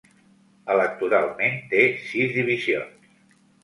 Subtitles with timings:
[0.77, 3.19] Electoralment té sis divisions.